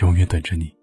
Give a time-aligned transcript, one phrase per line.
[0.00, 0.74] 永远等着你。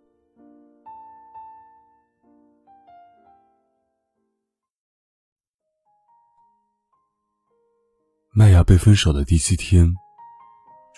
[8.32, 9.94] 麦芽被分手的第七天，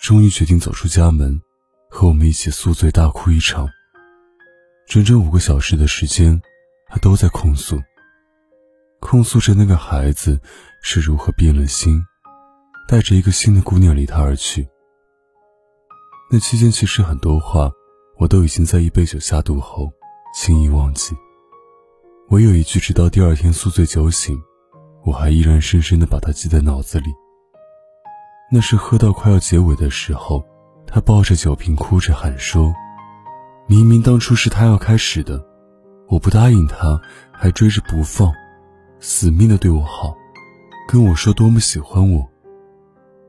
[0.00, 1.40] 终于决定走出家门，
[1.88, 3.68] 和我们一起宿醉大哭一场。
[4.86, 6.40] 整整五个小时的时间，
[6.88, 7.80] 他都在控诉，
[9.00, 10.40] 控诉着那个孩子
[10.82, 12.04] 是如何变了心，
[12.86, 14.68] 带着一个新的姑娘离他而去。
[16.30, 17.72] 那期间，其实很多话，
[18.18, 19.90] 我都已经在一杯酒下肚后
[20.34, 21.14] 轻易忘记，
[22.28, 24.40] 唯有一句，直到第二天宿醉酒醒，
[25.04, 27.06] 我还依然深深的把它记在脑子里。
[28.50, 30.44] 那是喝到快要结尾的时候，
[30.86, 32.72] 他抱着酒瓶哭着喊说
[33.66, 35.42] ：“明明当初是他要开始的，
[36.08, 37.00] 我不答应他，
[37.32, 38.32] 还追着不放，
[39.00, 40.14] 死命的对我好，
[40.86, 42.28] 跟我说多么喜欢我。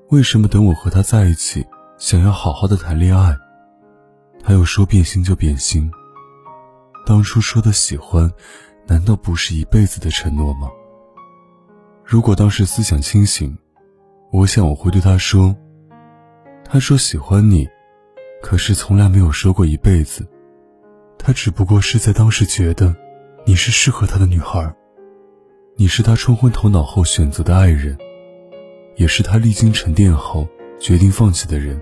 [0.10, 1.66] 为什么等我和他在一起，
[1.98, 3.36] 想要好好的谈恋爱，
[4.44, 5.90] 他又说变心就变心？
[7.06, 8.30] 当初说的喜欢，
[8.86, 10.70] 难道不是一辈子的承诺吗？
[12.04, 13.58] 如果当时思想清醒。”
[14.34, 15.56] 我想我会对他说
[16.66, 17.70] ：“他说喜欢你，
[18.42, 20.28] 可是从来没有说过一辈子。
[21.20, 22.96] 他只不过是在当时觉得
[23.46, 24.74] 你是适合他的女孩，
[25.76, 27.96] 你是他冲昏头脑后选择的爱人，
[28.96, 30.48] 也是他历经沉淀后
[30.80, 31.80] 决定放弃的人。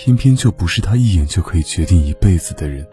[0.00, 2.86] 偏偏就不是他一眼就可以决定一辈子的人。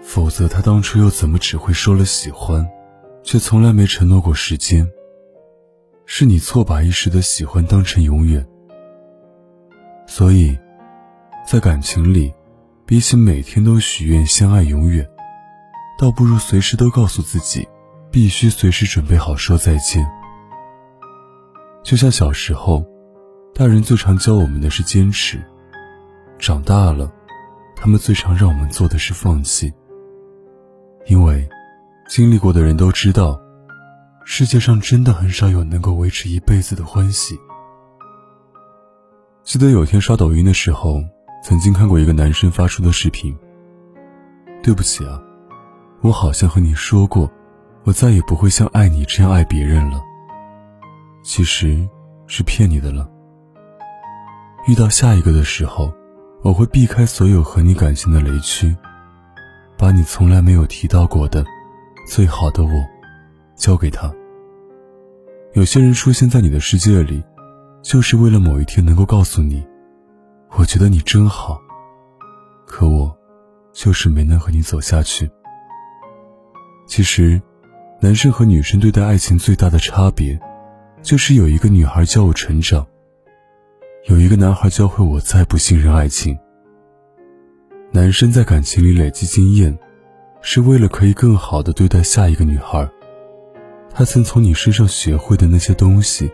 [0.00, 2.64] 否则他当初又怎么只会说了喜欢，
[3.24, 4.88] 却从来没承诺过时间？”
[6.06, 8.46] 是你错把一时的喜欢当成永远，
[10.06, 10.56] 所以，
[11.44, 12.32] 在感情里，
[12.86, 15.04] 比起每天都许愿相爱永远，
[15.98, 17.66] 倒不如随时都告诉自己，
[18.12, 20.08] 必须随时准备好说再见。
[21.82, 22.86] 就像小时候，
[23.52, 25.40] 大人最常教我们的是坚持，
[26.40, 27.12] 长大了，
[27.76, 29.72] 他们最常让我们做的是放弃。
[31.06, 31.46] 因为，
[32.08, 33.38] 经历过的人都知道。
[34.24, 37.34] 世界上真的很少有能够维持一辈子的欢喜。
[39.42, 41.02] 记得有天刷抖音的时候，
[41.42, 43.36] 曾经看过一个男生发出的视频。
[44.62, 45.20] 对不起啊，
[46.02, 47.28] 我好像和你说过，
[47.84, 50.00] 我再也不会像爱你这样爱别人了。
[51.24, 51.88] 其实，
[52.26, 53.10] 是骗你的了。
[54.68, 55.92] 遇到下一个的时候，
[56.42, 58.74] 我会避开所有和你感情的雷区，
[59.76, 61.44] 把你从来没有提到过的
[62.06, 62.70] 最好的我，
[63.56, 64.10] 交给他。
[65.52, 67.22] 有些人出现在你的世界里，
[67.82, 69.62] 就是为了某一天能够告诉你
[70.56, 71.60] ：“我觉得你真好。”
[72.66, 73.14] 可我，
[73.74, 75.30] 就是没能和你走下去。
[76.86, 77.40] 其实，
[78.00, 80.40] 男生和女生对待爱情最大的差别，
[81.02, 82.86] 就是有一个女孩叫我成长，
[84.04, 86.36] 有一个男孩教会我再不信任爱情。
[87.92, 89.78] 男生在感情里累积经验，
[90.40, 92.88] 是为了可以更好的对待下一个女孩。
[93.92, 96.30] 他曾从你身上学会的那些东西，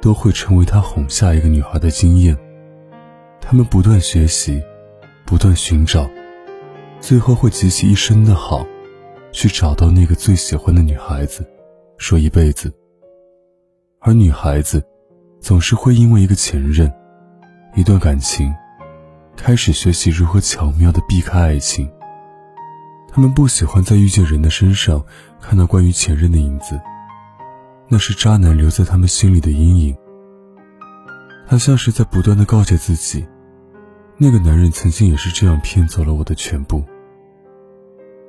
[0.00, 2.36] 都会成为他哄下一个女孩的经验。
[3.40, 4.60] 他们不断学习，
[5.24, 6.10] 不断寻找，
[7.00, 8.66] 最后会集齐一生的好，
[9.30, 11.46] 去找到那个最喜欢的女孩子，
[11.98, 12.72] 说一辈子。
[14.00, 14.82] 而女孩子，
[15.46, 16.92] 总是会因为一个前任，
[17.76, 18.52] 一段感情，
[19.36, 21.88] 开始学习如何巧妙地避开爱情。
[23.08, 25.04] 他们不喜欢在遇见人的身上
[25.40, 26.80] 看到关于前任的影子，
[27.86, 29.96] 那是渣男留在他们心里的阴影。
[31.46, 33.24] 他像是在不断的告诫自己，
[34.16, 36.82] 那个男人曾经也是这样骗走了我的全部。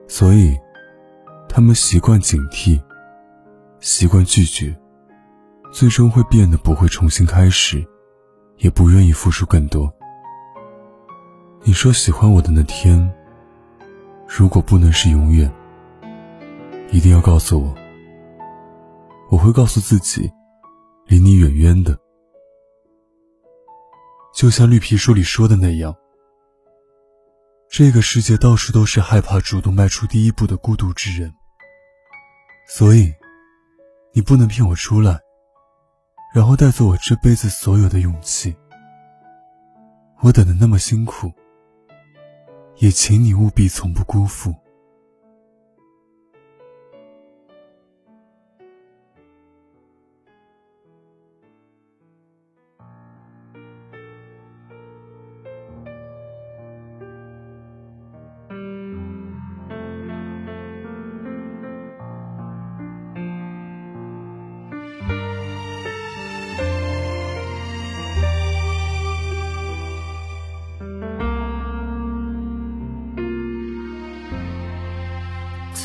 [0.08, 0.56] 所以，
[1.50, 2.80] 他们习惯警惕，
[3.80, 4.78] 习惯拒绝，
[5.72, 7.86] 最终会变得不会重新开始，
[8.58, 9.94] 也不愿意付出更多。
[11.64, 13.14] 你说喜欢我的那天。
[14.28, 15.50] 如果不能是永远，
[16.92, 17.74] 一定要告诉我。
[19.30, 20.30] 我会告诉自己，
[21.06, 21.98] 离你远远的。
[24.34, 25.96] 就像绿皮书里说的那样，
[27.70, 31.34] 这个世界到处都是害怕主动迈出第一步的孤独之人。
[32.68, 33.14] 所以，
[34.14, 35.18] 你不能骗我出来，
[36.34, 38.56] 然后带走我这辈子所有的勇气。
[40.20, 41.32] 我等的那么辛苦，
[42.78, 44.54] 也请你务必从不辜负。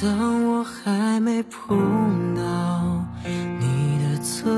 [0.02, 2.42] 当我还没碰到
[3.60, 4.50] 你的侧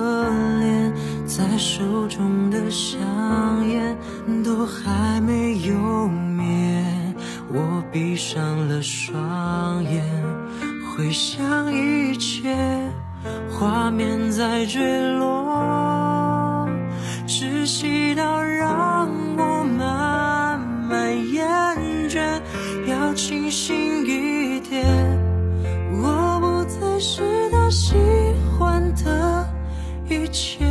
[0.59, 0.91] 脸，
[1.27, 3.95] 在手中的香烟
[4.43, 6.83] 都还没有灭，
[7.53, 10.03] 我闭上了双眼，
[10.97, 12.57] 回想一切
[13.51, 16.67] 画面在坠落，
[17.27, 19.11] 窒息到让
[27.01, 27.95] 是他喜
[28.59, 29.47] 欢的
[30.09, 30.65] 一切，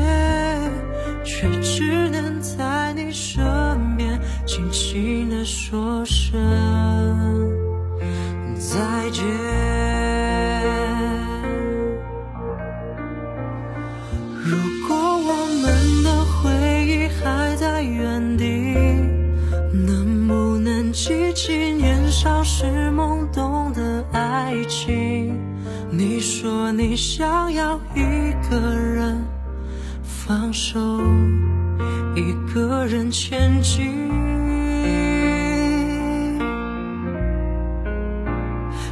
[1.23, 3.43] 却只能在你身
[3.97, 6.39] 边轻轻地说声
[26.85, 28.01] 你想要一
[28.49, 29.25] 个人
[30.03, 30.77] 放手，
[32.13, 34.09] 一个人前进。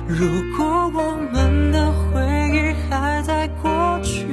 [0.07, 2.21] 如果我们的回
[2.53, 4.25] 忆还在过去，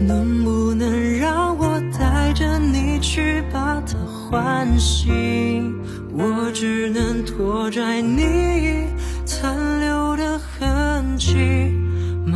[0.00, 5.74] 能不能让我带着你去把它唤醒？
[6.10, 8.86] 我只能拖拽你
[9.26, 11.59] 残留的痕迹，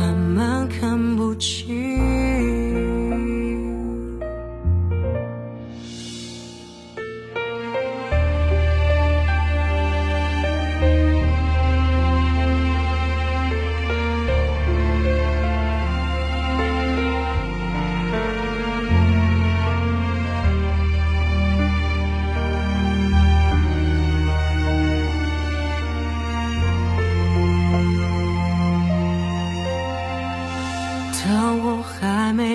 [0.05, 1.94] 慢慢看不清。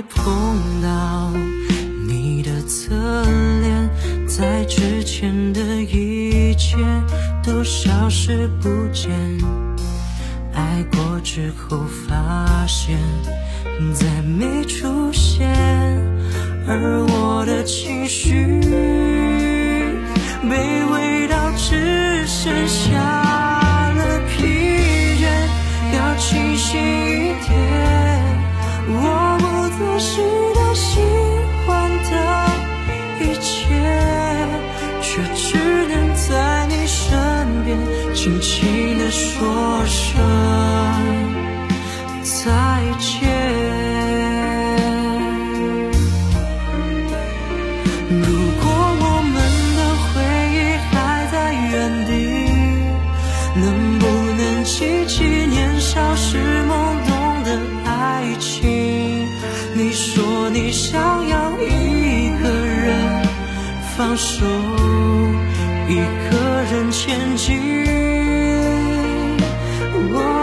[0.08, 1.32] 碰到
[2.08, 2.94] 你的侧
[3.60, 3.90] 脸，
[4.26, 6.76] 在之前的一切
[7.42, 9.10] 都消失不见。
[10.54, 12.98] 爱过之后发现
[13.92, 15.48] 再没出现，
[16.66, 18.59] 而我的情绪
[38.22, 40.20] 轻轻地说声
[42.22, 42.50] 再
[42.98, 43.26] 见。
[48.10, 48.26] 如
[48.60, 48.62] 果
[49.00, 49.34] 我们
[49.74, 50.12] 的回
[50.52, 50.54] 忆
[50.90, 50.92] 还
[51.32, 51.72] 在原
[52.04, 52.10] 地，
[53.54, 53.64] 能
[53.98, 54.04] 不
[54.36, 56.36] 能记起年少时
[56.68, 56.70] 懵
[57.08, 57.90] 懂的爱
[58.38, 59.26] 情？
[59.74, 63.26] 你说你想要一个人
[63.96, 64.44] 放手，
[65.88, 65.96] 一
[66.28, 68.09] 个人前进。
[70.08, 70.39] 如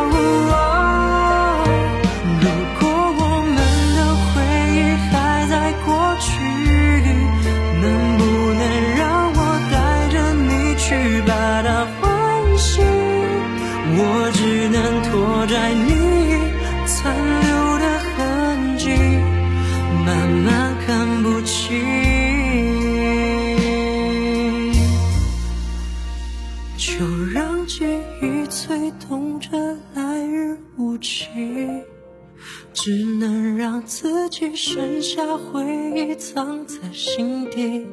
[34.70, 35.64] 剩下回
[35.96, 37.88] 忆藏在心底，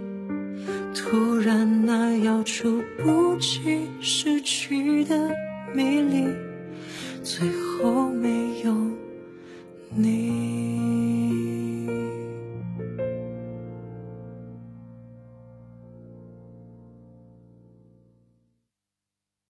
[0.92, 5.30] 突然那要猝不及失去的
[5.72, 6.26] 迷离，
[7.22, 8.74] 最后没有
[9.94, 10.73] 你。